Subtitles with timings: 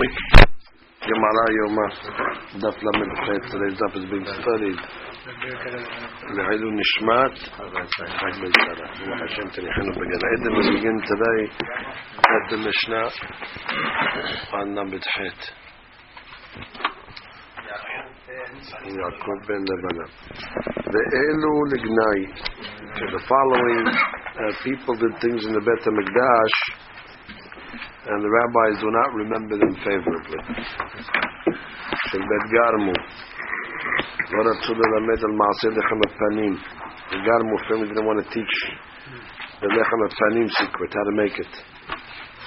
[0.00, 0.16] week.
[1.00, 1.86] Gemara Yoma,
[2.60, 3.42] Daf Lamed Chet.
[3.52, 4.80] Today's daf is being studied.
[6.36, 7.34] Le'ilu Nishmat,
[7.96, 8.86] Chag Beitara.
[9.00, 10.52] Ruach Hashem Tenichenu Began Eden.
[10.56, 11.40] We begin today
[12.16, 13.08] at the Mishnah
[14.54, 15.40] on Lamed Chet.
[18.98, 20.06] Yaakov ben Lebana.
[20.94, 22.20] Ve'elu Lignai.
[23.12, 26.89] The following uh, people did things in the Bet HaMikdash
[28.09, 30.39] and the rabbis do not remember them favorably.
[32.09, 32.93] של בית גרמו,
[34.31, 36.53] לא רצו ללמד על מעשה לחם הפנים.
[37.11, 38.55] The Garmu family didn't want to teach
[39.61, 41.53] the lechem panim secret, how to make it.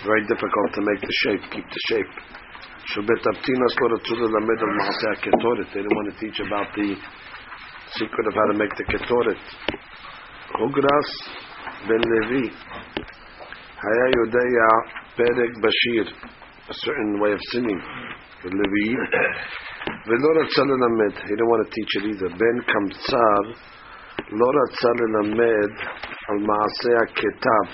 [0.04, 2.14] Very difficult to make the shape, keep the shape.
[2.84, 5.66] של בית אבטינס לא רצו ללמד על מעשה הקטורת.
[5.72, 6.88] They didn't want to teach about the
[7.98, 9.42] secret of how to make the ketoret.
[10.58, 11.10] הוגרס
[11.88, 12.50] בן לוי
[13.82, 14.68] היה יודע
[15.16, 16.04] פרק בשיר,
[16.68, 17.80] a certain way of singing,
[18.42, 18.98] the לוויים,
[20.06, 22.28] ולא רצה ללמד, he didn't want to teach it either.
[22.28, 23.42] בן קמצר
[24.30, 25.70] לא רצה ללמד
[26.28, 27.66] על מעשה הכתב.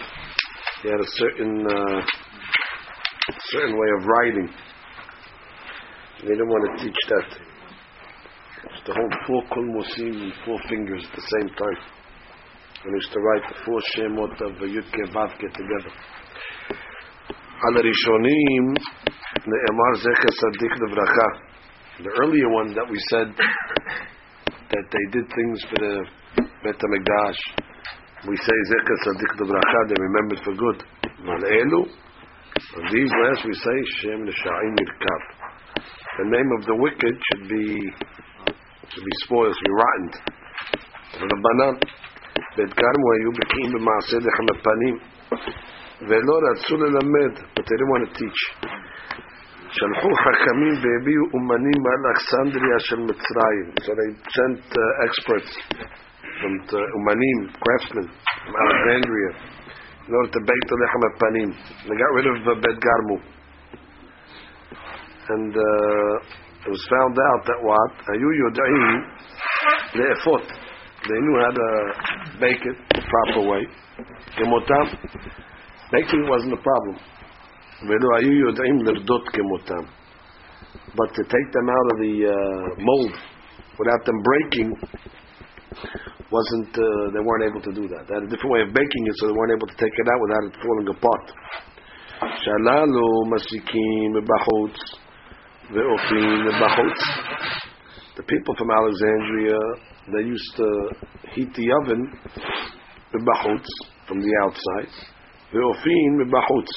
[0.82, 2.00] He had a certain, uh,
[3.52, 4.48] certain way of writing.
[6.20, 7.28] He didn't want to teach that.
[8.70, 11.80] It's to hold four kulmusim in four fingers at the same time.
[12.84, 15.92] And he used to write the four shemot of Yudke Vavke together.
[17.64, 18.64] על הראשונים
[19.50, 21.28] נאמר זכר צדיק לברכה.
[21.98, 23.28] The earlier one that we said
[24.72, 25.94] that they did things for the
[26.62, 27.40] Bet HaMikdash.
[28.28, 30.78] We say זכר צדיק לברכה, they remembered for good.
[31.24, 31.82] ועל אלו,
[32.76, 35.22] on these last we say שם לשעים ירכב.
[36.18, 37.66] The name of the wicked should be
[38.90, 40.34] should be spoiled, should be rotten.
[41.14, 41.74] רבנן,
[42.56, 44.96] בית גרמו היו בקיאים במעשה לחם הפנים.
[46.08, 48.42] ולא רצו ללמד, but they didn't want to teach.
[49.76, 53.66] שלחו חכמים והביאו אומנים מאלכסנדריה של מצרים.
[53.84, 55.52] So they sent uh, experts
[56.40, 58.06] from the אומנים, craftsmen
[58.44, 59.30] from Alexandria
[60.06, 61.50] in order to bake the lechem panim.
[61.88, 63.16] They got rid of uh, Bet Garmu.
[65.32, 67.92] And uh, it was found out that what?
[68.08, 69.02] היו יודעים
[69.94, 70.42] לאפות.
[71.08, 71.68] They knew how to
[72.40, 73.64] bake it the proper way.
[74.36, 74.86] כמותם
[75.91, 76.97] Making wasn't a problem.
[80.95, 83.13] But to take them out of the uh, mold
[83.79, 84.69] without them breaking
[86.31, 88.05] wasn't uh, they weren't able to do that.
[88.07, 90.07] They had a different way of baking it, so they weren't able to take it
[90.11, 91.25] out without it falling apart.
[92.45, 94.13] Shalalu masikim.
[98.15, 99.57] The people from Alexandria
[100.11, 100.89] they used to
[101.33, 102.11] heat the oven
[103.13, 103.67] b'chutz
[104.07, 104.91] from the outside.
[105.53, 106.73] Ve'ofin b'bachutz.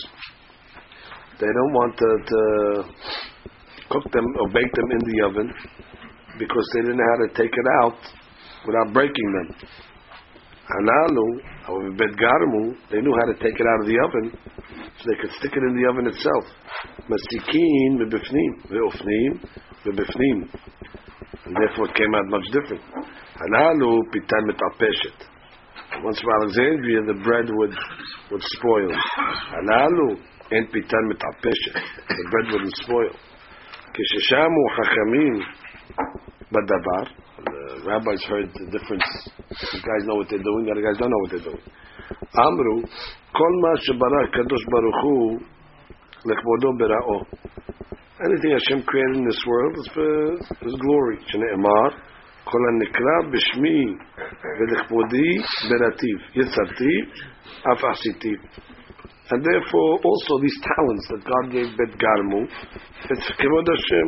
[1.41, 2.85] They don't want to, to,
[3.93, 5.49] cook them or bake them in the oven
[6.39, 8.01] because they didn't know how to take it out
[8.67, 9.49] without breaking them.
[10.73, 11.27] Hanalu,
[11.67, 14.33] however, bet garmu, they knew how to take it out of the oven
[14.97, 16.45] so they could stick it in the oven itself.
[17.11, 19.33] Masikin b'bifnim, ve'ofnim
[19.85, 20.49] b'bifnim.
[21.45, 22.83] And therefore it came out much different.
[23.37, 25.32] Hanalu pitan metapeshet.
[26.01, 27.75] Once from Alexandria, the bread would
[28.31, 28.89] would spoil.
[29.53, 30.17] Halalu
[30.51, 31.77] en pitan mitapeshet.
[32.09, 33.13] The bread wouldn't spoil.
[33.93, 35.37] Kisheshamu chachamim
[36.51, 37.07] badavar.
[37.45, 39.05] The rabbis heard the difference.
[39.51, 40.65] These guys know what they're doing.
[40.65, 41.63] The other guys don't know what they're doing.
[42.41, 42.83] Amru
[43.37, 45.41] kol ma shebarach kadosh baruch hu
[46.81, 47.27] berao.
[48.25, 51.19] Anything Hashem created in this world is for His glory.
[51.33, 51.91] Shneimar.
[52.52, 53.86] כל הנקרא בשמי
[54.60, 55.32] ולכבודי
[55.70, 56.96] ברטיב, יצרתי,
[57.74, 58.36] אף עשיתי.
[59.30, 62.48] And therefore, also these talents that God gave Bet Garmu,
[63.12, 64.08] it's Kivod Hashem.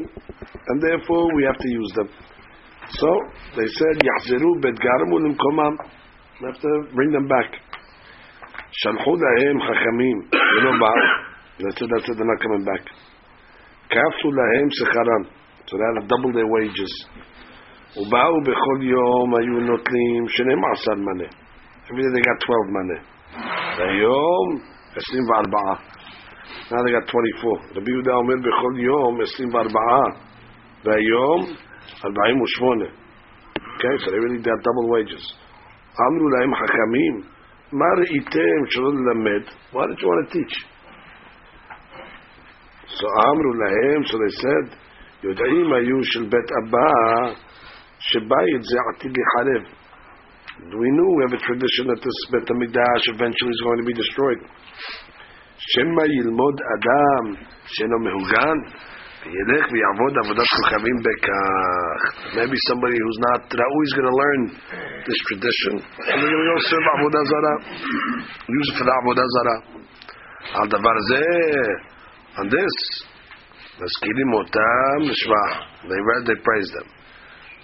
[0.68, 2.10] And therefore, we have to use them.
[2.88, 3.10] So,
[3.58, 5.76] they said, יחזרו Bet Garmu למקומם.
[6.40, 7.52] We have to bring them back.
[8.72, 10.18] שלחו להם חכמים,
[10.58, 11.30] ולא באו.
[11.60, 12.84] They said, that's it, they're not coming back.
[13.90, 15.24] כפו להם שכרם.
[15.68, 16.94] So they had to double their wages.
[17.98, 21.30] ובאו בכל יום היו נוטלים 12 מנה.
[21.88, 23.00] Every day they got 12 מנה.
[23.78, 24.48] והיום
[24.96, 26.00] 24.
[26.72, 27.60] Now they got 24.
[27.76, 29.80] רבי יהודה אומר בכל יום 24.
[30.84, 31.40] והיום
[32.06, 32.86] 48.
[33.80, 35.24] Okay, so they really got double wages.
[36.02, 37.16] אמרו להם חכמים,
[37.72, 39.44] מה ראיתם שלא ללמד?
[39.74, 40.56] Why did you want to teach?
[42.98, 44.76] So אמרו להם, so they said,
[45.24, 47.34] יודעים היו של בית אבא
[48.05, 48.21] We
[50.93, 54.45] knew we have a tradition that this Bet Hamidash eventually is going to be destroyed.
[55.73, 58.59] Shema Yilmod Adam Sheno Mehugan
[59.25, 62.37] Yelech V'yavod Avodat Kuchavim Bekach.
[62.37, 64.53] Maybe somebody who's not Ra'u is going to learn
[65.09, 65.81] this tradition.
[66.05, 67.25] And they're serve Avodah
[68.53, 69.61] use it for the Avodah Zarah.
[70.61, 71.73] Al Davar Zeh.
[72.37, 72.77] On this
[73.81, 76.89] Otam Shvah they read, they praise them.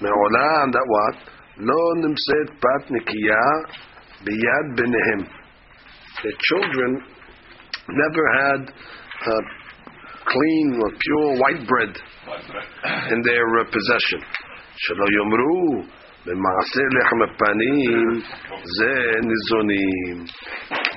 [0.02, 1.30] מעולם, that what?
[1.58, 3.48] לא נמצאת פת נקייה
[4.24, 5.20] ביד ביניהם.
[6.24, 6.92] The children
[7.90, 9.44] never had uh,
[10.32, 11.94] clean or pure white bread
[13.14, 14.22] in their uh, possession.
[14.78, 15.84] שלא יאמרו
[16.26, 18.20] במעשה לחם הפנים
[18.78, 18.94] זה
[19.30, 20.26] ניזונים.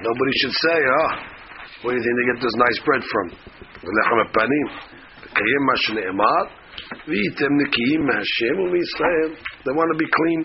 [0.09, 1.13] Nobody should say, oh,
[1.83, 3.27] where do you think they get this nice bread from?
[3.99, 4.67] לחם הפנים.
[5.23, 6.43] לקיים מה שנאמר,
[7.07, 9.31] והייתם נקיים מהשם ומישראל.
[9.65, 10.41] They want to be clean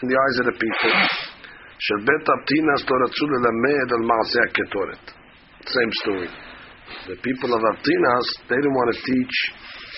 [0.00, 0.94] in the eyes of the people.
[1.86, 5.04] של בית אבטינס לא רצו ללמד על מעשה הקטורת.
[5.76, 6.30] Same story.
[7.06, 9.36] The people of Abtinas, they didn't want to teach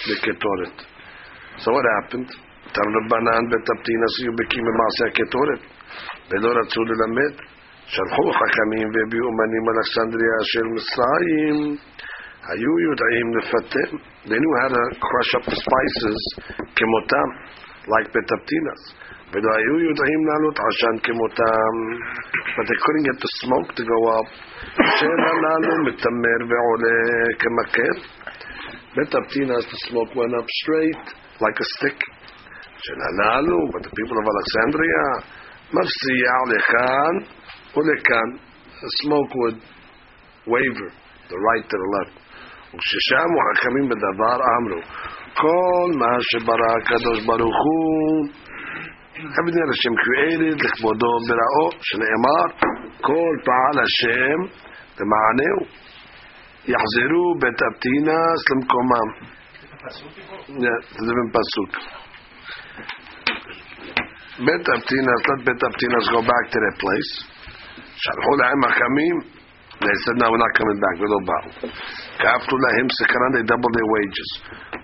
[0.09, 0.77] the Ketoret.
[1.63, 2.29] So what happened?
[2.75, 5.63] Tan Rabbanan bet Abtinas היו בקיאים במעשה הקטורת,
[6.31, 7.35] ולא רצו ללמד.
[7.87, 11.57] שלחו חכמים והביאו אומנים אלכסנדריה של מצרים,
[12.49, 13.91] היו יודעים לפטם.
[14.29, 16.21] They knew how to crush up the spices
[16.77, 17.29] כמותם,
[17.93, 18.83] like בית Abtinas.
[19.33, 21.75] ולא היו יודעים לעלות עשן כמותם,
[22.57, 24.29] but they couldn't get the smoke to go up.
[24.99, 26.99] שאין הללו מתמר ועולה
[27.39, 27.97] כמקל.
[28.97, 31.05] בית אבטינס, the smoke went up straight,
[31.45, 32.01] like a stick.
[32.79, 35.05] של הללו, but the people of Alexandria,
[35.73, 37.15] מפסיע לכאן
[37.77, 38.29] ולכאן.
[38.83, 39.59] The smoke would
[40.47, 40.91] waver,
[41.31, 42.17] the right to the left.
[42.74, 44.82] וכששמו חכמים בדבר אמרו,
[45.34, 48.30] כל מה שברא הקדוש ברוך הוא
[49.20, 52.46] that Hashem created, לכבודו בראו, שנאמר,
[53.02, 54.40] כל פעל Hashem
[55.00, 55.90] למענהו.
[56.66, 59.10] יחזרו בית אבטינס למקומם.
[60.90, 61.72] זה בפסוק.
[64.46, 67.12] בית אבטינס, let בית אבטינס go back to their place.
[67.96, 69.39] שלחו להם החמים,
[69.80, 71.50] they said no we're not coming back, ולא באו.
[72.22, 74.30] כפלו להם סקרן, they doubled their wages.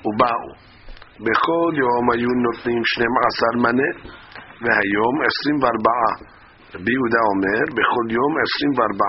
[0.06, 0.47] ובאו.
[1.25, 3.89] בכל יום היו נותנים 12 מנה,
[4.62, 5.92] והיום 24.
[6.75, 9.06] רבי יהודה אומר, בכל יום 24,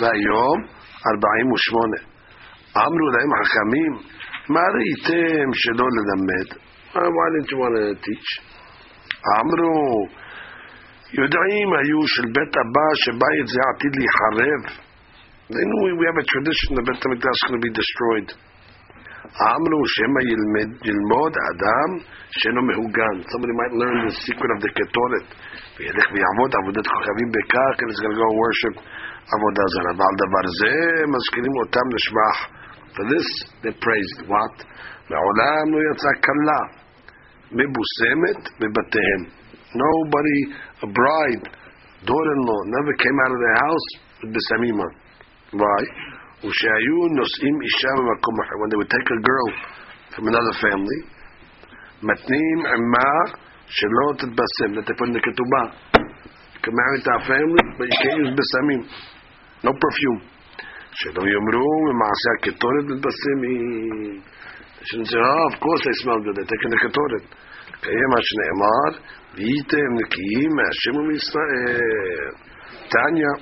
[0.00, 0.58] והיום
[1.06, 1.96] 48.
[2.76, 3.92] אמרו להם חכמים,
[4.54, 6.48] מה ראיתם שלא ללמד?
[6.94, 8.30] Why didn't you want to teach?
[9.38, 10.06] אמרו,
[11.12, 14.87] יודעים היו של בית אבא שבית זה עתיד להיחרב.
[15.53, 18.29] They knew we have a tradition that בית המקדש is going to be destroyed.
[19.41, 21.89] אמרו שמא ילמד, ילמוד אדם
[22.37, 23.15] שאינו מהוגן.
[23.31, 25.27] Somebody might learn the secret of the קטורת.
[25.77, 28.75] וילך ויעבוד עבודת כוכבים בכך, and he's going to go worship
[29.33, 29.91] עבודה זרה.
[29.97, 30.75] ועל דבר זה
[31.13, 32.37] מזכירים אותם לשבח.
[32.95, 33.27] For this
[33.63, 34.19] they praised.
[34.31, 34.55] What?
[35.11, 36.61] מעולם לא יצאה כלה
[37.57, 39.21] מבוסמת בבתיהם.
[39.85, 40.39] Nobody,
[40.85, 41.45] a bride,
[42.09, 43.87] daughter-in-law, never came out of their house
[44.19, 44.87] with בסמימה.
[45.53, 45.83] Why?
[46.45, 48.55] ושהיו נושאים אישה במקום אחר.
[48.61, 49.49] When they would take a girl
[50.13, 50.99] from another family,
[52.03, 53.11] מתנים עמה
[53.67, 55.67] שלא תתבשם, that they put in the ketubah.
[56.53, 58.81] You can marry to a family, but you can't use בסמים.
[59.63, 60.19] No perfume.
[60.91, 64.21] שלא יאמרו במעשה הקטורת מתבשמים.
[64.79, 67.23] They shouldn't say, oh, of course they smell good, they're taking the קטורת.
[67.81, 68.91] קיים מה שנאמר,
[69.35, 72.31] והייתם נקיים מהשם ומישראל.
[72.89, 73.33] תניא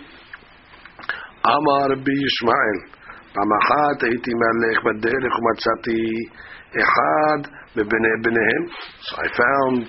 [1.46, 2.78] אמר רבי ישמעאל,
[3.34, 6.04] פעם אחת הייתי מהלך בדרך ומצאתי
[6.82, 7.40] אחד
[7.76, 8.64] מבני בניהם.
[9.06, 9.82] So I found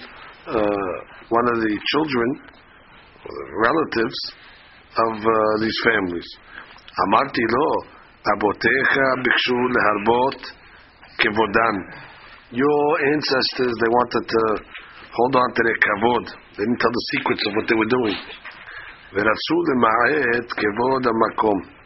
[0.47, 0.95] uh,
[1.39, 2.29] one of the children,
[3.67, 4.19] relatives
[5.07, 6.29] of uh, these families.
[7.05, 7.69] אמרתי לו,
[8.33, 8.91] אבותיך
[9.25, 10.41] ביקשו להרבות
[11.19, 11.77] כבודן.
[12.53, 14.43] Your ancestors, they wanted to
[15.17, 16.25] hold on to their kavod.
[16.57, 18.17] They didn't tell the secrets of what they were doing.
[19.15, 21.83] ורצו למעט כבוד המקום.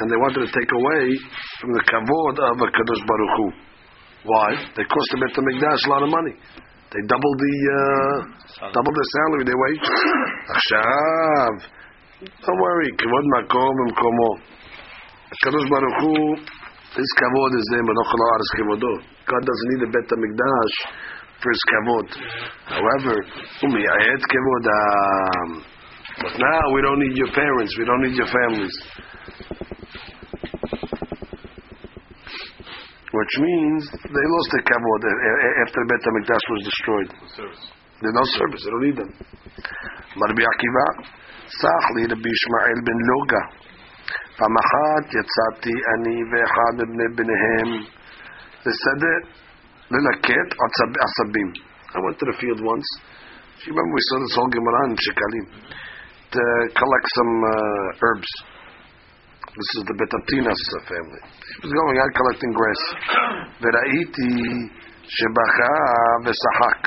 [0.00, 1.04] And they wanted to take away
[1.60, 3.46] from the kavod of HaKadosh Baruch Hu.
[4.24, 4.48] Why?
[4.76, 6.34] They cost the Beit HaMikdash a lot of money.
[6.92, 9.86] They doubled the uh, doubled their salary, their wage.
[10.56, 11.52] עכשיו,
[12.44, 14.30] don't worry, כבוד מקום במקומו.
[15.32, 16.36] הקדוש ברוך הוא,
[16.98, 18.94] his kavod is there, but לא ארץ כבודו.
[19.30, 20.74] God doesn't need a Beit HaMikdash
[21.40, 22.06] for his kavod.
[22.76, 23.16] However,
[23.60, 25.73] הוא מייעד כבודם.
[26.20, 28.76] But now we don't need your parents, we don't need your families.
[33.10, 35.00] Which means they lost their kavod
[35.64, 37.10] after Bet HaMikdash was destroyed.
[38.04, 39.12] There's no service, they don't need them.
[40.20, 40.86] Rabbi Akiva,
[41.48, 43.42] Sachli Rabbi Ishmael ben Loga,
[44.36, 47.68] פעם אחת יצאתי אני ואחד מבני בניהם
[48.66, 49.14] לשדה
[49.90, 50.48] ללקט
[51.04, 51.48] עשבים.
[51.94, 52.88] I went to the field once.
[53.66, 55.46] You remember we saw this whole Gemara in Shekalim
[56.34, 56.42] to
[56.78, 58.30] collect some uh, herbs.
[59.50, 61.22] This is the Betatinas family.
[61.26, 62.82] He was going out collecting grass.
[63.60, 64.34] וראיתי
[65.16, 65.74] שבכה
[66.24, 66.80] ושחק.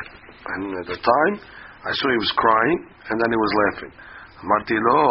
[0.45, 1.35] And at the time,
[1.83, 2.79] I saw he was crying,
[3.09, 3.93] and then he was laughing.
[4.43, 5.01] אמרתי לו,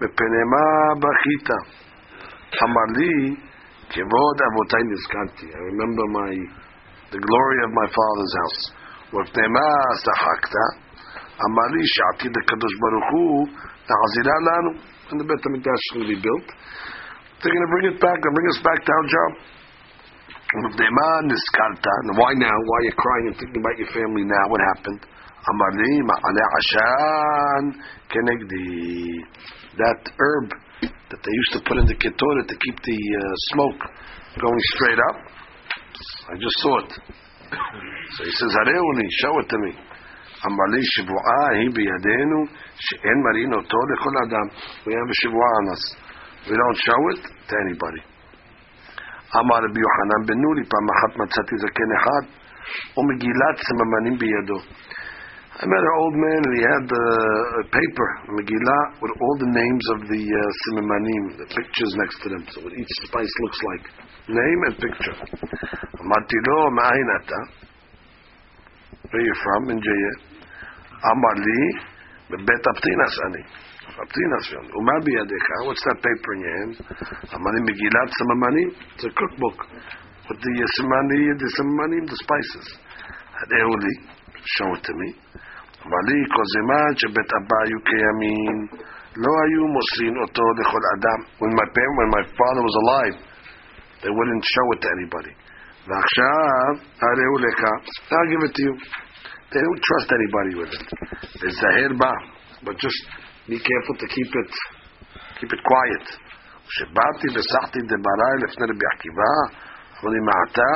[0.00, 0.66] מפני מה
[1.02, 1.48] בכית?
[2.62, 3.36] אמר לי,
[3.90, 5.46] כבוד אבותיי נזכרתי.
[5.46, 6.32] I remember my,
[7.10, 8.62] the glory of my father's house.
[9.12, 9.68] ומפני מה
[10.04, 10.54] שחקת?
[11.39, 13.23] Amari Shati the Kadosh Baruch Hu
[13.87, 14.71] Ta'azira Lanu
[15.11, 16.47] and the Beit HaMikdash is to be built.
[17.39, 19.31] They're going to bring it back and bring us back to our job
[20.49, 20.65] and
[22.17, 22.49] why now?
[22.49, 24.49] Why are you crying and thinking about your family now?
[24.49, 25.05] What happened?
[25.45, 27.63] Amari Ma'ale Ashan
[28.09, 29.21] Kenegdi.
[29.77, 30.49] That herb
[30.81, 33.21] that they used to put in the ketorah to keep the uh,
[33.53, 33.81] smoke
[34.41, 35.17] going straight up.
[36.33, 36.91] I just saw it.
[38.17, 39.71] So he says Hareuni show it to me.
[40.46, 42.38] אמר לי, שבועה היא בידינו,
[42.86, 44.46] שאין מראים אותו לכל אדם.
[44.84, 45.84] We have a שבועה on us.
[46.48, 48.02] We don't show it to anybody.
[49.40, 52.24] אמר רבי יוחנן בן נורי, פעם אחת מצאתי זקן אחד,
[52.96, 54.58] ומגילת סממנים בידו.
[55.54, 59.50] I met an old man and he had uh, a paper, Megillah, with all the
[59.54, 63.60] names of the uh, simamanim, the pictures next to them, so what each spice looks
[63.70, 63.84] like.
[64.28, 65.16] Name and picture.
[66.02, 67.40] אמרתי לו, מאין אתה?
[69.10, 69.70] Where you from?
[69.70, 70.27] In Jaya.
[71.12, 71.60] אמר לי,
[72.30, 73.42] בבית הפטינס אני.
[74.00, 74.64] הפטינס שם.
[74.76, 75.44] ומה בידיך?
[75.66, 76.74] What's that paper in your hand?
[77.34, 78.68] אמר לי, מגילת סממנים.
[78.68, 79.58] It's a cookbook.
[80.28, 82.68] With the simamanim, the simamanim, the spices.
[83.52, 83.94] הראו לי,
[84.54, 85.10] show it to me.
[85.86, 88.56] אמר לי, כל זמן שבית אבא היו קיימים,
[89.22, 91.20] לא היו מוסרים אותו לכל אדם.
[91.40, 93.16] When my parent, when my father was alive,
[94.02, 95.34] they wouldn't show it to anybody.
[95.88, 96.70] ועכשיו,
[97.02, 97.60] הראו לך,
[98.12, 98.74] I'll give it to you.
[99.52, 100.86] They don't trust anybody with it.
[101.42, 102.12] לזהר בה,
[102.66, 103.00] but just
[103.48, 104.50] be careful to keep it,
[105.40, 106.06] keep it quiet.
[106.68, 109.32] כשבאתי וסחתי דבריי לפני רבי עקיבא,
[110.00, 110.72] אמר לי, מעתה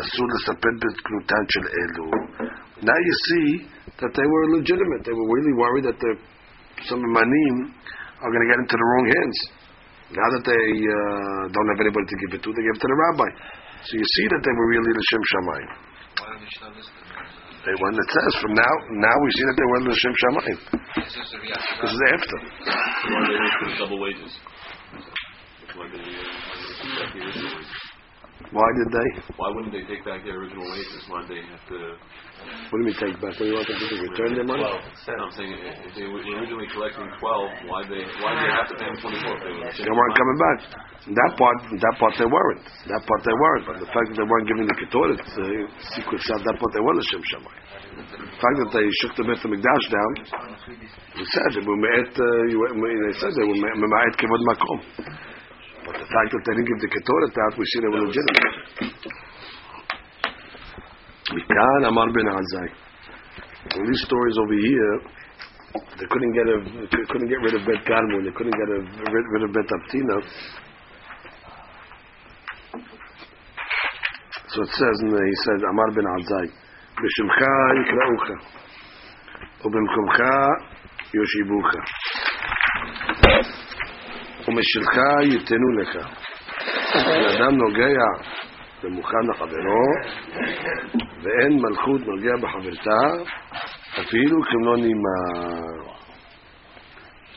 [0.00, 2.06] אסור לספר בקנותן של אלו.
[2.88, 3.48] Now you see
[4.00, 5.00] that they were legitimate.
[5.08, 6.12] They were really worried that the,
[6.88, 7.56] some manim
[8.22, 9.38] are going to get into the wrong hands.
[10.20, 10.66] Now that they
[10.98, 13.28] uh, don't have anybody to give it to, they give it to the rabbi.
[13.86, 15.70] So you see that they were really l'shem shamayim.
[17.65, 18.73] They when it says from now,
[19.03, 20.59] now we see that they were l'shem shamayim.
[21.81, 22.37] This is after.
[23.79, 24.39] Double wages?
[28.49, 30.25] Why did they, uh, take back the original wages?
[30.25, 30.25] Why they?
[30.25, 31.05] Wouldn't they take back their original wages?
[31.05, 31.77] Why did they have to?
[32.73, 33.37] What do you mean take back?
[33.37, 33.95] What do you want them to do?
[34.09, 34.65] Return their money?
[34.65, 35.53] I'm saying
[35.85, 38.97] if they were originally collecting twelve, why they why did they have to pay them
[39.05, 39.37] twenty four?
[39.37, 40.59] They weren't coming back.
[41.13, 42.65] That part, that part they weren't.
[42.89, 43.65] That part they weren't.
[43.69, 45.47] But the fact that they weren't giving the ketoret, the
[45.93, 47.63] secret shot, that part they were l'shem shamayim.
[48.17, 50.11] The fact that they shook the Beit Hamikdash down,
[51.17, 54.79] they said they were me'et, uh, they said they were me'et kivod makom.
[56.09, 58.99] That they didn't give the ketoret out, we see they were legitimate.
[61.33, 62.69] מכאן אמר בן עזאי.
[63.75, 64.95] All these stories over here,
[65.99, 66.57] they couldn't get a,
[66.89, 68.79] they couldn't get rid of Bet Garmun, they couldn't get a,
[69.13, 70.17] rid, rid of Bet Aptina.
[74.47, 76.47] So it says, in the, he says, Amar ben Azai,
[77.03, 77.39] בשמך
[77.81, 78.25] יקראוך,
[79.65, 80.19] ובמקומך
[81.13, 81.67] יושיבוך,
[84.48, 85.96] ומשלך ייתנו לך.
[86.94, 88.04] בן אדם נוגע
[88.82, 89.84] ומוכן לחברו,
[91.22, 93.00] ואין מלכות נוגע בחברתה,
[94.00, 95.18] אפילו כמלוא נימה.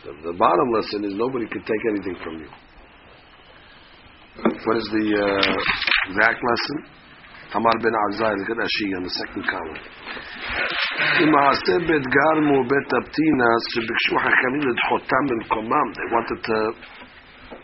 [0.04, 2.50] The, the bottom lesson is nobody can take anything from you.
[4.66, 5.54] What is the uh,
[6.08, 6.78] exact lesson?
[7.56, 9.82] Amar ben Azai, look at Ashi on the second column.
[11.22, 16.58] למעשה בית גרמו ובית הפטינס שביקשו חכמים לדחותם במקומם, they wanted to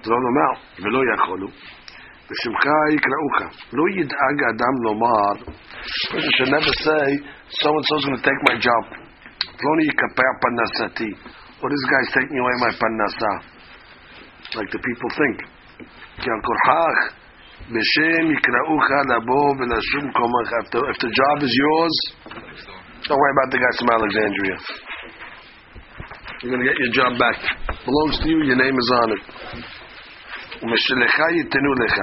[0.03, 1.47] throw them out, ולא יכולו.
[2.29, 2.65] בשמך
[2.95, 3.37] יקראוך.
[3.73, 5.33] לא ידאג אדם לומר,
[6.09, 7.07] person should never say,
[7.61, 8.83] so and so is going to take my job.
[9.59, 11.11] פלוני יקפח פרנסתי.
[11.61, 13.33] Or this guy's taking away my פרנסה.
[14.57, 15.37] Like the people think.
[16.21, 16.95] כי על כורחך
[17.73, 20.49] בשם יקראוך לבוא ולשום קומך.
[20.61, 21.95] If the, if the job is yours,
[23.07, 24.57] don't worry about the guys from Alexandria.
[26.41, 27.39] You're going to get your job back.
[27.87, 29.23] Belongs to you, your name is on it.
[30.62, 31.96] ומשלך ייתנו לך.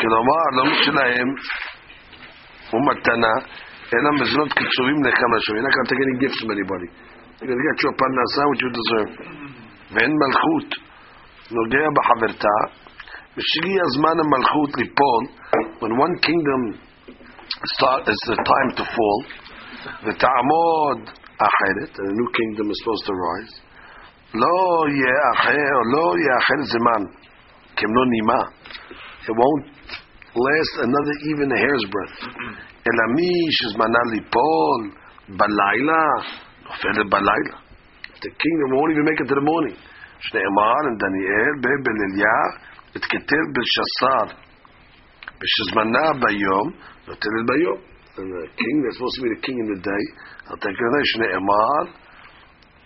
[0.00, 1.28] כלומר, לא משלהם
[2.72, 3.34] ומתנה,
[3.94, 5.54] אלא מזונות קצובים לך משהו.
[5.56, 6.88] Any gifts from anybody.
[7.40, 9.12] You're going to get your פרנסה you deserve.
[9.92, 10.68] ואין מלכות
[11.50, 12.56] נוגע בחברתה,
[13.36, 15.22] ושהגיע הזמן המלכות ליפול,
[15.80, 16.62] when one kingdom
[17.74, 19.20] start, is the time to fall,
[20.04, 20.98] ותעמוד
[21.48, 23.54] אחרת, a new kingdom is supposed to rise,
[24.34, 27.02] לא יהיה אחר, לא יהיה אחר זמן,
[27.77, 28.41] כמלוא נימה.
[29.27, 29.65] It won't
[30.45, 32.19] last another even a hair's breadth.
[32.87, 34.81] אלא מי שזמנה ליפול
[35.29, 36.03] בלילה,
[36.63, 37.55] נופלת בלילה.
[38.23, 39.77] The kingdom won't even make it to the morning.
[40.19, 42.39] שנאמר in דניאל, בבליליה,
[42.95, 44.25] התכתב בלשסר.
[45.39, 46.67] ושזמנה ביום,
[47.07, 47.79] נותנת ביום.
[48.17, 50.05] And the king, that's supposed to be the king in the day,
[50.47, 51.81] על תקנה שנאמר,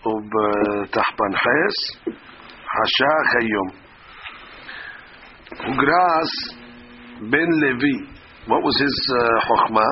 [0.06, 1.76] ובתחפנחס,
[2.74, 3.83] חשך היום.
[5.63, 6.31] Ugras
[7.31, 7.95] ben Levi.
[8.47, 9.91] What was his uh, chokhmah?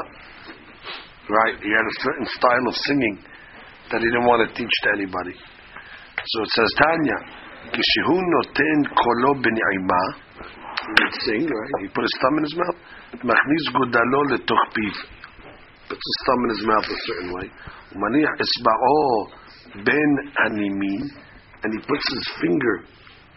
[1.30, 3.18] Right, he had a certain style of singing
[3.92, 5.32] that he didn't want to teach to anybody.
[5.34, 7.20] So it says, Tanya,
[7.72, 10.04] kishihu noten kolo b'ni'ima.
[10.84, 11.82] He would sing, right?
[11.82, 12.78] He put his thumb in his mouth.
[13.24, 14.96] Machniz godalo le piv.
[15.88, 17.48] Puts his thumb in his mouth a certain way.
[17.96, 19.00] Umanich esba'o
[19.80, 20.12] ben
[20.44, 21.04] animin.
[21.64, 22.84] And he puts his finger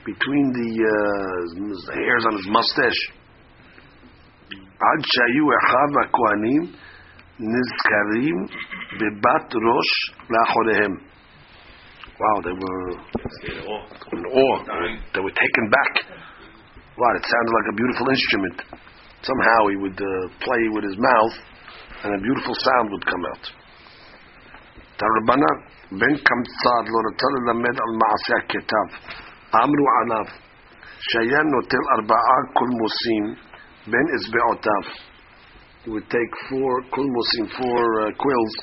[0.05, 1.39] between the, uh,
[1.87, 3.01] the hairs on his mustache.
[4.89, 6.63] עד שהיו אחיו הכהנים
[7.53, 8.37] נזכרים
[8.99, 9.89] בבת ראש
[10.33, 10.93] לאחוריהם.
[12.21, 12.83] Wow, they were
[13.37, 13.85] Scared of all.
[14.13, 14.57] in awe.
[15.13, 15.93] They were taken back.
[16.99, 18.57] Wow, it sounded like a beautiful instrument.
[19.29, 20.13] Somehow he would uh,
[20.45, 21.35] play with his mouth,
[22.03, 23.43] and a beautiful sound would come out.
[25.01, 25.57] תרבנן,
[25.99, 28.87] בן קמצר לא רצה ללמד על מעשה הכתב.
[29.55, 30.25] אמרו עליו,
[30.99, 33.25] שהיה נוטל ארבעה קולמוסים
[33.87, 34.83] בין אצבעותיו.
[35.83, 38.55] He would take four קולמוסים, four uh, quills,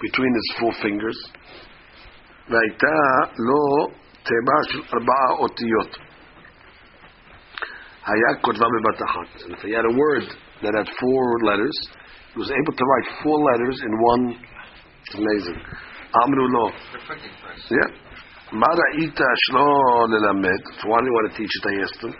[0.00, 1.18] between his four fingers.
[2.48, 2.96] והייתה
[3.38, 3.86] לו
[4.22, 5.96] תיבה של ארבעה אותיות.
[8.06, 9.42] היה כותבה בבת אחת.
[9.42, 10.26] And if he had a word
[10.62, 11.76] that had four letters,
[12.34, 14.24] he was able to write four letters in one.
[15.02, 15.60] It's amazing.
[16.24, 16.68] אמרו לו,
[17.70, 17.90] yeah.
[18.51, 19.67] מה ראית שלא
[20.09, 20.61] ללמד?
[21.35, 21.65] Teach it?
[21.65, 22.13] I asked him.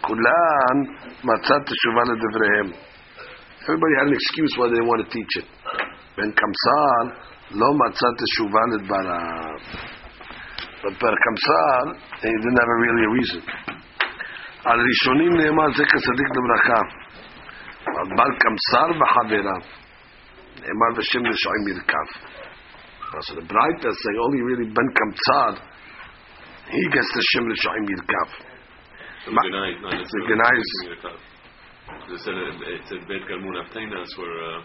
[0.00, 0.76] כולן
[1.24, 2.68] מצאת תשובה לדבריהם.
[3.62, 5.48] Everybody had an excuse why they want to teach it.
[6.16, 7.18] בן קמסר
[7.50, 9.58] לא מצא תשובה לדבריו.
[10.82, 11.82] But per קמסר,
[12.22, 13.42] he didn't have a really a reason.
[14.64, 16.80] על ראשונים נאמר זה כצדיק לברכה.
[17.86, 19.62] על בר קמסר וחבריו.
[20.60, 22.37] נאמר בשם רשעים ירכב.
[23.08, 25.56] So the that's saying only really Ben Kamtsar,
[26.68, 28.28] he gets the Shem Rishayim Yirkav.
[29.24, 30.76] The Ma- Genai, not the is-
[32.12, 34.60] It said it said Bet Galmun Aftainas were uh,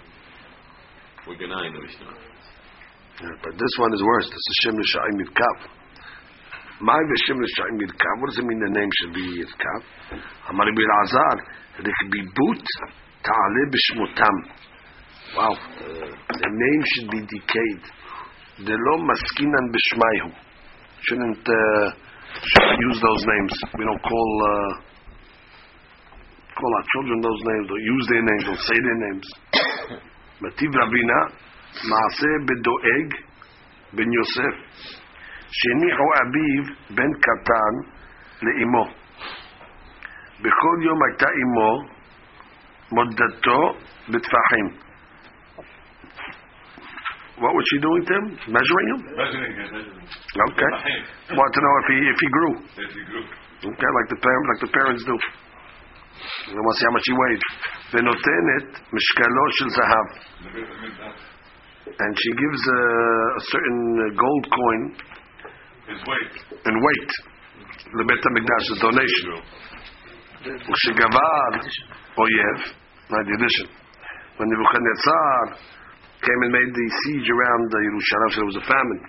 [1.28, 2.12] were Genai in the Mishnah.
[3.44, 4.28] But this one is worse.
[4.28, 5.58] This is Shem Rishayim Yirkav.
[6.82, 10.20] My Shem Rishayim Yirkav, what does it mean the name should be Yirkav?
[10.50, 11.38] Amar Ibn Azar,
[11.80, 12.64] Rikbibut
[13.24, 14.36] Ta'ale Bishmutam.
[15.38, 18.03] Wow, the, the name should be decayed.
[18.60, 20.30] Delo Maskinan Bishmaihu.
[21.02, 21.88] Shouldn't, uh,
[22.80, 23.54] use those names.
[23.78, 24.74] We don't call, uh,
[26.54, 27.68] call our children those names.
[27.68, 28.44] Don't use their names.
[28.46, 29.26] Don't say their names.
[30.42, 31.20] Mativ Ravina,
[31.90, 33.10] Maase Bedoeg
[33.94, 34.56] Ben Yosef.
[35.58, 37.74] שהניחו אביו בן קטן
[38.42, 38.86] לאמו.
[40.40, 41.72] בכל יום הייתה אמו
[42.92, 43.60] מודדתו
[44.10, 44.93] בטפחים.
[47.39, 48.27] What was she doing to him?
[48.51, 49.01] Measuring him?
[49.15, 50.07] Measuring it, measuring.
[50.51, 50.71] Okay.
[50.75, 51.39] Tahim.
[51.39, 52.53] Want to know if he if he grew.
[52.83, 53.25] If you grew.
[53.71, 55.17] Okay, like the parents like the parents do.
[56.51, 57.45] They want to see how much he weighed.
[57.93, 58.67] ונותנת
[58.97, 60.07] משקלו של זהב.
[60.09, 62.83] The bit of meat, that- And she gives a,
[63.41, 64.81] a certain uh, gold coin
[65.91, 66.35] His weight.
[66.69, 67.11] in weight.
[67.99, 69.31] לבית המקדש, a donation.
[70.71, 71.49] וכשגבר
[72.19, 72.59] אויב,
[73.11, 73.69] not the addition,
[74.37, 75.33] when Nebuchadnezzar
[76.24, 79.02] came and made the siege around uh, Yerushalayim, so there was a famine.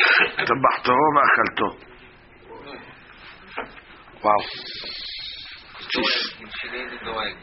[4.24, 4.40] wow.
[5.90, 6.02] She,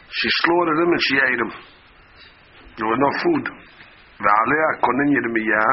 [0.10, 1.52] she slaughtered him and she ate him.
[2.78, 3.46] There was no food.
[4.20, 5.68] ועליה כונן ירמיה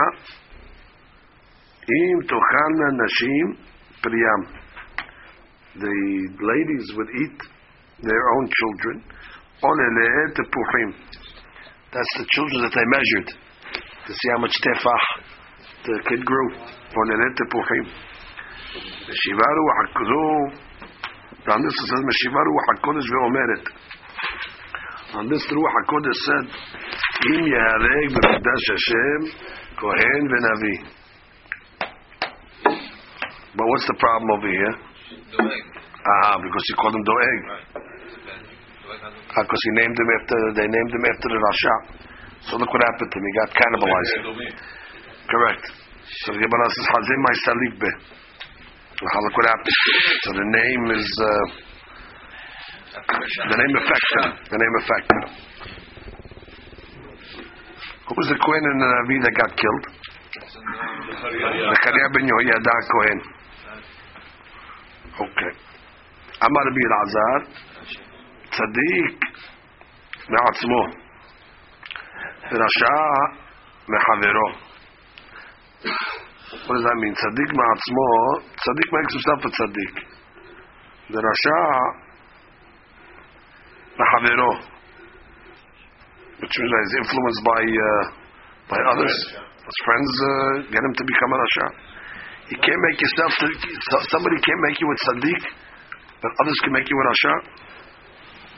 [1.95, 3.47] אם תאכלנה נשים
[4.03, 4.43] פריים.
[5.77, 5.97] The
[6.51, 7.39] ladies would eat
[8.03, 8.97] their own children.
[9.61, 9.89] עולה
[10.35, 10.91] תפוחים.
[11.94, 13.28] That's the children that they measured
[14.06, 15.06] to see how much tefach
[15.86, 16.50] the kid grew.
[16.96, 17.86] עוללה תפוחים.
[19.10, 20.52] משיבה רוח הקדוש,
[21.48, 23.64] on this it says משיבה רוח הקודש ואומרת.
[25.14, 26.46] On this the רוח הקודש said,
[27.32, 29.22] אם יהרג במקדש השם
[29.78, 30.80] כהן ונביא.
[33.56, 34.76] But what's the problem over here?
[35.36, 35.64] Doeg.
[36.06, 37.42] Ah, because he called him Doeg.
[39.35, 41.75] Because he named him after, they named him after the Rasha.
[42.47, 43.25] So look what happened to him.
[43.25, 44.15] He got cannibalized.
[45.27, 45.65] Correct.
[46.23, 47.91] So the Gemara says, Hazim salik be.
[49.03, 49.75] Look what happened.
[50.23, 51.47] So the name is, uh,
[52.95, 54.31] the name affected him.
[54.55, 55.27] The name affected him.
[58.07, 59.85] Who was the Kohen in the Navi that got killed?
[61.25, 63.19] Zechariah ben Yehoyada Kohen.
[65.15, 65.53] Okay.
[66.43, 67.39] Amar Rabbi Elazar,
[68.54, 69.20] צדיק
[70.30, 70.84] מעצמו,
[72.52, 73.00] רשע
[73.92, 74.50] מחברו.
[76.50, 77.14] What does that mean?
[77.24, 78.10] צדיק מעצמו,
[78.64, 79.96] צדיק makes himself a צדיק.
[81.10, 81.62] The רשע
[84.00, 84.80] מחברו.
[86.40, 88.04] Which means that he's influenced by, uh,
[88.72, 89.16] by others.
[89.70, 91.68] His friends uh, get him to become a rasha.
[92.50, 93.48] You can't make yourself, to,
[94.10, 95.44] somebody can't make you a tzaddik,
[96.24, 97.34] but others can make you a rasha.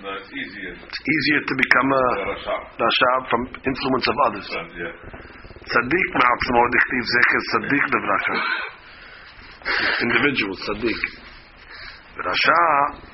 [0.01, 0.73] No, it's easier.
[0.73, 2.55] It's easier to become a Rasha.
[2.73, 4.47] rasha from influence of others.
[4.81, 4.93] Yeah.
[5.71, 8.37] צדיק מעצמו דכתיב זכר צדיק בברכה.
[10.05, 11.01] individual צדיק.
[12.25, 12.63] רשע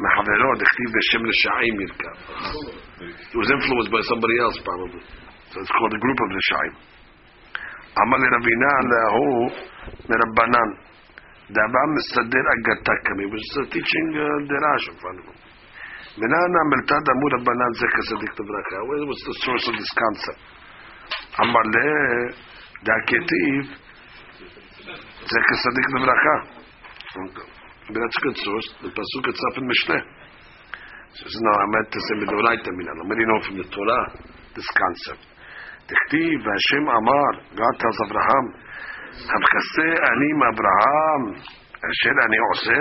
[0.04, 2.18] מחברו דכתיב בשם רשעים ירכב.
[3.32, 5.04] He was influenced by somebody else probably.
[5.52, 6.74] So it's called a group of רשעים.
[8.02, 9.52] אמר לרבינה להוא
[10.10, 10.70] מרבנן.
[11.50, 13.18] דבר מסדר אגתקם.
[13.24, 15.41] He was uh, teaching uh, דרש in front of him.
[16.19, 18.79] מנהנה מלתד אמור רבנן זכר צדיק בברכה.
[18.89, 20.41] Where was the source of this concept?
[21.75, 21.77] ל...
[22.87, 23.65] דהכתיב
[25.31, 26.37] זה כצדיק לברכה.
[27.89, 28.69] But that's good source.
[28.83, 30.03] The pasuk itself in Mishnah.
[31.13, 32.97] Says, no, I meant to say Midoraita Minan.
[32.97, 34.05] I'm already know from the Torah
[34.57, 35.23] this concept.
[35.87, 38.47] תכתיב, והשם אמר, God tells Abraham,
[39.33, 41.23] המכסה אני מאברהם,
[41.91, 42.81] אשר אני עושה.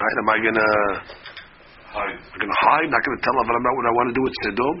[0.00, 0.70] Right, am I gonna,
[1.96, 2.88] I'm going to hide.
[2.92, 4.76] Not going to tell Avraham about what I want to do with Sedom.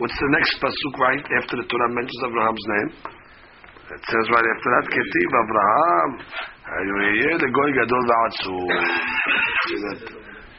[0.00, 2.90] What's the next pasuk right after the Torah mentions Avraham's name?
[3.88, 6.10] It says right after that, Ketiv Avraham.
[6.68, 8.56] The going gadol va'atzu.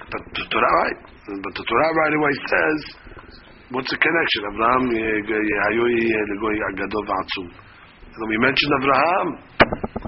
[0.09, 0.97] But the Torah right,
[1.29, 2.79] but the Torah right away says,
[3.69, 4.41] what's the connection?
[4.49, 5.85] Abraham eh, eh, hayu
[6.73, 7.05] gadol
[8.27, 9.27] we mention Abraham,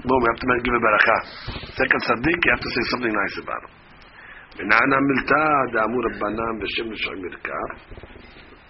[0.04, 1.20] no, we have to give a barakah.
[1.78, 3.81] Second tzaddik, you have to say something nice about him.
[4.56, 7.68] ונענה מלתא דאמור רבנם בשם ישר מרכב,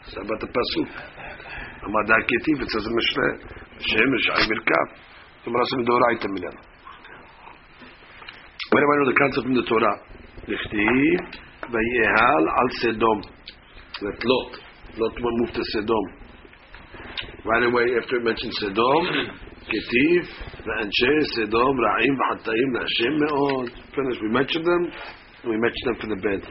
[0.04, 0.88] סבא את הפסוק.
[1.84, 3.28] אמר דא כתיב אצל זה משלה,
[3.78, 4.86] שם ישר מרכב.
[5.38, 6.60] זאת אומרת, זה מדאורייתא ממנו.
[8.72, 9.54] אומר רבנו לכאן זאת מן
[10.48, 11.20] לכתיב
[11.70, 13.20] ויהל על סדום.
[14.00, 14.58] זאת לוט,
[14.98, 16.22] לוט moved to סדום.
[17.44, 19.06] Right away, after it סדום,
[19.60, 20.22] כתיב,
[20.66, 23.70] ואנשי סדום רעים וחטאים להשם מאוד.
[23.94, 25.21] פנש we mentioned.
[25.45, 26.41] we mentioned them for the bed.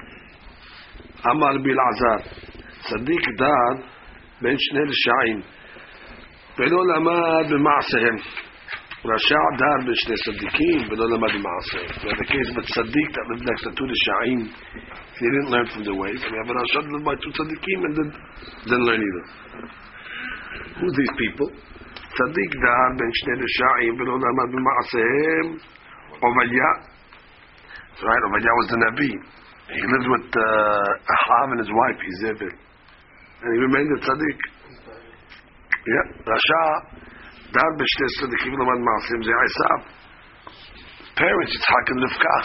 [1.30, 2.28] אמר רבי אלעזר,
[2.88, 3.74] צדיק דן
[4.42, 5.40] בין שני רשעים,
[6.58, 8.16] ולא למד במעשיהם.
[9.04, 11.90] רשע דן בין שני צדיקים, ולא למד במעשיהם.
[12.02, 14.40] We have a case of a tzaddik that lived next to two risha'im.
[15.18, 16.20] He didn't learn from the ways.
[16.30, 18.16] We have a rasha that lived by two tzaddikim and didn't,
[18.68, 19.24] didn't learn either.
[20.78, 21.50] Who are these people?
[22.16, 25.46] צדיק דן בין שני רשעים, ולא למד במעשיהם.
[26.20, 26.89] עובדיה.
[27.99, 28.21] Right?
[28.23, 29.11] Rav was the Nabi.
[29.71, 30.41] He lived with uh,
[31.15, 34.39] Ahav and his wife, He's And he remained a tzaddik.
[35.81, 36.05] Yeah.
[36.27, 36.63] Rasha,
[37.51, 39.31] dad, Dar B'Shteh the Lamad Ma'asim Ze'aisab.
[39.31, 39.79] zayisav.
[41.15, 42.35] parents, Yitzhak and Rivka,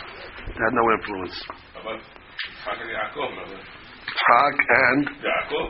[0.46, 1.36] they had no influence.
[4.06, 5.68] Yitzhak and Yaakov.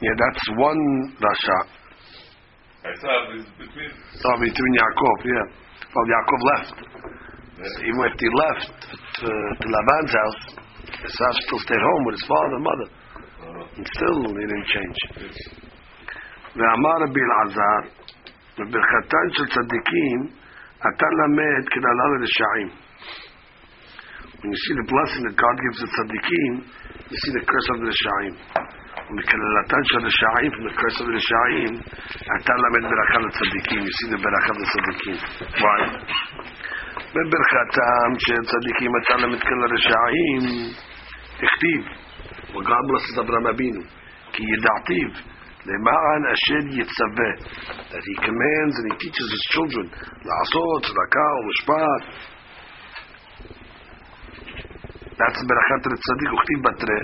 [0.00, 0.82] Yeah, that's one
[1.20, 1.58] Rasha.
[2.80, 3.92] Esav is between.
[4.24, 5.46] Oh, between Yaakov, yeah.
[5.92, 6.76] Well, Yaakov left
[7.59, 8.67] Even if he left
[9.21, 10.41] to, to Laban's house,
[11.07, 12.89] Esav still stayed home with his father and mother.
[13.77, 14.99] And still, he didn't change.
[16.55, 17.79] ואמר רבי אלעזר,
[18.57, 20.19] בברכתן של צדיקים,
[20.79, 22.69] אתה למד קללה לרשעים.
[24.39, 26.53] When you see the blessing that God gives the tzaddikim,
[27.09, 28.35] you see the curse of the rishayim.
[29.05, 31.73] From the קללתן של רשעים, from the curse of the רשעים,
[32.35, 33.81] אתה למד ברכה לצדיקים.
[33.87, 35.17] You see the ברכה of the tzaddikim.
[35.63, 35.79] Why?
[37.14, 38.10] בברכתם
[38.50, 40.42] צדיקים אתה למד קללה לרשעים,
[41.34, 41.82] הכתיב,
[42.52, 43.82] well, God blesses Abraham Abinu,
[44.32, 45.10] כי ידעתיו,
[45.66, 47.32] למען אשר יצווה,
[47.90, 49.86] that he commands and he teaches his children,
[50.24, 52.02] לעשות צדקה ומשפט.
[55.18, 57.02] That's ברכת הצדיק, וכתיב בתרי,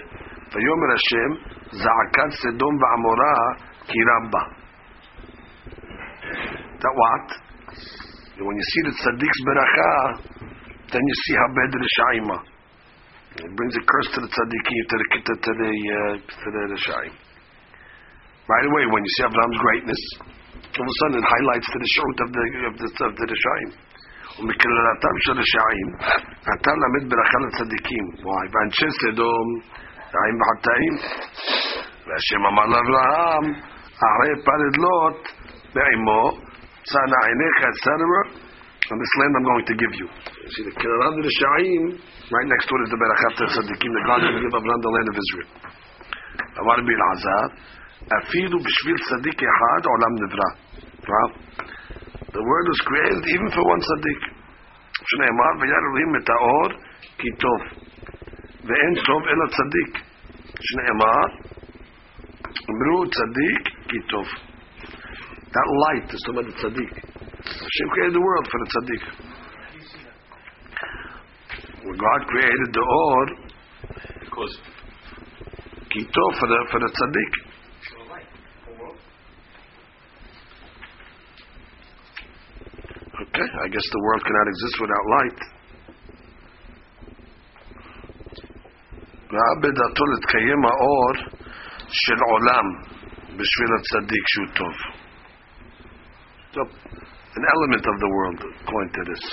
[0.52, 1.30] ויאמר השם,
[1.70, 3.38] זעקת סדום ועמורה
[3.86, 4.44] כי רבה.
[6.78, 7.46] That what?
[8.41, 9.91] When you see the tzaddik's beracha,
[10.91, 12.45] then you see how bad the Rishaim are.
[13.31, 16.63] It brings a curse to the tzaddikim, to the to, to the uh, to the
[16.75, 17.13] Rishaim.
[18.49, 20.01] Right away, when you see Abraham's greatness,
[20.75, 23.25] all of a sudden it highlights to the short of the of the of the
[23.29, 23.71] Rishaim.
[24.39, 25.89] ומקללתם של רשעים,
[26.47, 28.05] נתן למד ברכה לצדיקים.
[28.23, 29.47] וואי, ואנשי סדום,
[30.15, 30.93] רעים וחטאים.
[32.07, 33.45] והשם אמר לאברהם,
[34.07, 35.19] אחרי פרד לוט,
[35.73, 36.23] בעמו,
[36.83, 37.87] צנע עיניך, etc.
[38.91, 40.07] And this land I'm going to give you.
[40.11, 41.83] You see, the Kilaram the Sha'im,
[42.27, 45.07] right next to it is the Berachat Tzadikim, the God will give Abraham the land
[45.11, 45.49] of Israel.
[46.59, 47.43] אמר בי אלעזר,
[48.19, 50.49] אפילו בשביל צדיק אחד עולם נברא.
[51.07, 51.29] Wow.
[52.35, 54.21] The world was created even for one tzaddik.
[55.09, 56.69] שנאמר, וירא אלוהים את האור
[57.17, 57.61] כי טוב.
[58.67, 60.03] ואין טוב אלא צדיק.
[60.67, 61.25] שנאמר,
[62.69, 64.27] אמרו צדיק כי טוב.
[65.55, 66.93] That light is talking about the tzaddik.
[67.45, 69.03] Hashem created the world for the tzaddik.
[71.83, 73.25] When God created the or,
[74.19, 74.53] Because
[75.91, 77.33] kito for the for the tzaddik.
[83.21, 85.39] Okay, I guess the world cannot exist without light.
[89.33, 91.13] ראה בדעתו להתקיים האור
[91.87, 92.65] של עולם
[93.37, 94.75] בשביל הצדיק שהוא טוב.
[96.53, 96.61] So,
[97.37, 99.23] an element of the world, according to this.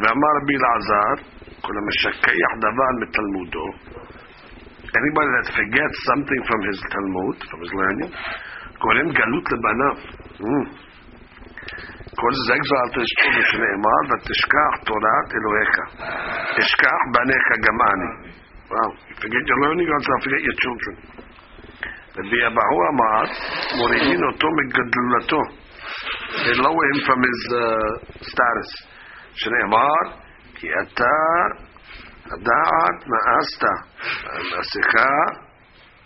[0.00, 1.14] ואמר רבי אלעזר,
[1.60, 3.66] כל המשכח דבר מתלמודו,
[5.00, 8.12] anybody that forgets something from his Talmud, from his learning,
[8.78, 9.96] קוראים גלות לבניו.
[10.40, 10.66] Mm.
[12.20, 15.74] כל זה כבר אל תשכחו שנאמר, ותשכח תורת אלוהיך.
[16.56, 18.40] תשכח בניך גם אני.
[18.70, 18.90] Wow.
[19.08, 20.94] You forget your learning, God will forget your children.
[22.23, 23.27] Biabahu Amar,
[23.75, 25.41] Morihino Tome Gadulato.
[26.45, 27.59] They lower him from his uh,
[28.23, 28.69] status.
[29.35, 30.03] Shnei Amar,
[30.55, 31.17] Ki Ata
[32.31, 33.73] Adat Naasta,
[34.47, 35.11] Nasecha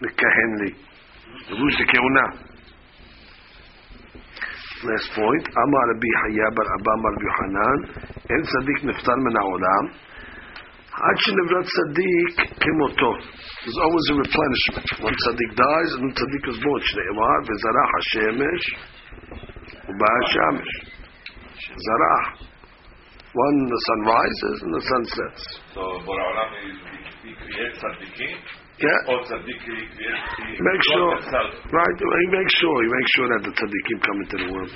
[0.02, 0.72] Mekahen Li.
[1.52, 2.26] Levus de Keuna.
[4.82, 7.80] Last point, Amar Rabbi Hayya Bar Abba Mar Yohanan,
[8.30, 9.86] El Sadik Niftar Min Haolam,
[11.00, 13.12] Ad shenivrat tzaddik kimoto.
[13.64, 14.88] There's always a replenishment.
[15.00, 16.82] When tzaddik dies, and tzaddik is born.
[16.92, 18.66] Shneimar v'zarach hashemesh
[19.88, 20.74] u'ba'ashamesh.
[21.56, 22.24] Zarah.
[23.32, 25.44] When the sun rises, and the sun sets.
[25.72, 26.52] So, Bora Olam,
[27.24, 28.36] he creates tzaddikim?
[28.84, 29.00] Yeah.
[29.08, 29.96] He creates...
[30.60, 31.16] Make sure.
[31.16, 32.78] Right, he makes sure.
[32.84, 34.72] He makes sure that the tzaddikim come into the world.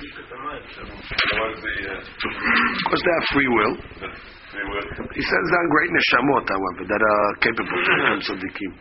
[2.80, 3.76] Because they have free will.
[4.53, 4.87] that they will.
[5.17, 8.73] He sends down great neshamot, however, that are capable to become tzaddikim.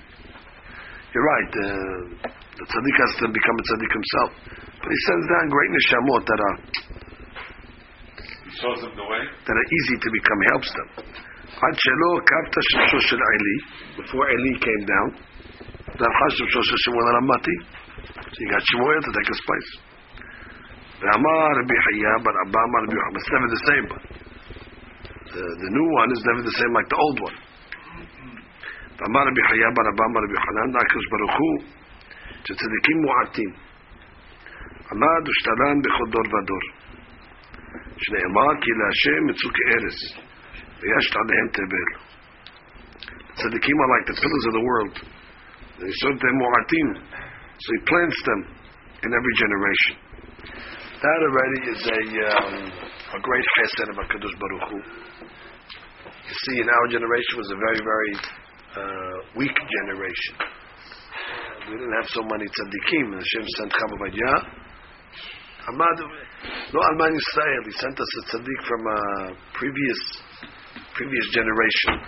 [1.13, 1.51] You're right.
[1.55, 4.31] Uh, the tzaddik has to become a tzaddik himself,
[4.83, 6.55] but he sends down great neshamot that are
[8.47, 9.21] He shows them the way.
[9.27, 10.37] that are easy to become.
[10.43, 10.89] He helps them.
[11.57, 13.57] עד שלא קמת שמשו של עלי,
[13.97, 15.09] before Eli came down,
[15.97, 17.57] והלכה שמשו של שמואל הרמתי,
[18.13, 19.71] so you got Shmuel to take his place.
[21.01, 24.01] ואמר רבי חייא בר אבא אמר רבי יוחנן, it's never the same, but
[25.33, 27.37] the, the new one is never the same like the old one.
[28.97, 31.55] ואמר רבי חייא בר אבא אמר רבי יוחנן, הקדוש ברוך הוא,
[32.45, 33.51] שצדיקים מועטים,
[34.91, 36.65] עמד ושתלן בכל דור ודור.
[38.03, 39.97] שנאמר כי להשם מצאו כארץ,
[40.79, 41.89] ויש עליהם תבל.
[43.39, 44.95] צדיקים are like the pillars of the world.
[45.79, 46.87] They serve them mu'atim.
[47.61, 48.39] So he plants them
[49.05, 49.95] in every generation.
[51.02, 54.78] That already is a, um, a great chesed of HaKadosh Baruch Hu.
[54.78, 58.14] You see, in our generation was a very, very
[58.78, 60.34] uh, weak generation.
[61.66, 63.18] We didn't have so many tzaddikim.
[63.18, 63.98] Hashem sent Chavav
[65.74, 65.96] Ahmad,
[66.70, 67.62] no Alman Yisrael.
[67.66, 68.98] He sent us a tzaddik from a
[69.58, 70.00] previous
[70.94, 71.98] previous generation.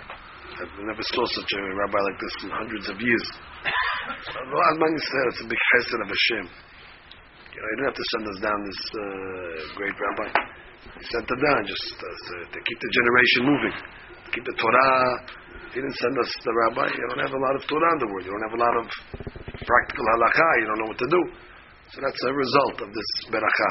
[0.55, 3.27] I never saw such a rabbi like this in hundreds of years.
[4.39, 5.27] No Alman Yisrael.
[5.35, 6.47] It's a big chesed of Hashem.
[7.55, 8.99] You didn't have to send us down this uh,
[9.79, 10.27] great rabbi.
[10.99, 15.23] He sent it down just uh, to keep the generation moving, to keep the Torah.
[15.71, 16.91] He didn't send us the rabbi.
[16.91, 18.27] You don't have a lot of Torah in the world.
[18.27, 18.85] You don't have a lot of
[19.63, 20.49] practical halakha.
[20.59, 21.21] You don't know what to do.
[21.95, 23.69] So that's a result of this beracha.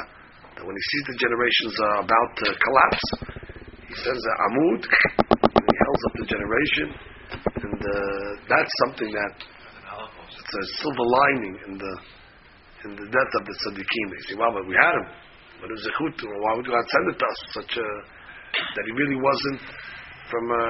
[0.57, 3.05] That when he sees the generations are about to collapse,
[3.85, 6.87] he sends a amud, and he holds up the generation,
[7.68, 9.35] and uh, that's something that
[10.40, 11.94] it's a silver lining in the
[12.85, 14.07] in the death of the tzaddikim.
[14.12, 15.07] They say, "Wow, but we had him.
[15.61, 16.16] But it was a chut.
[16.25, 17.38] Why would God send it to us?
[17.57, 17.88] Such a
[18.55, 19.61] that he really wasn't
[20.31, 20.64] from a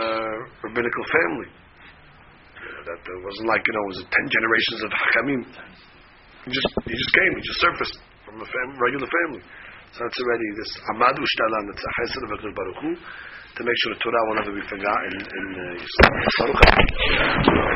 [0.65, 1.49] rabbinical family.
[1.51, 5.43] You that there wasn't like you know, it was ten generations of hachamim.
[6.47, 7.33] He just he just came.
[7.37, 9.43] He just surfaced from a fam- regular family.
[9.95, 13.77] So that's already this Amad Ushtalan, it's a Chesed of HaKadosh Baruch Hu, to make
[13.79, 15.79] sure the Torah will never be forgotten in, in
[17.71, 17.74] uh.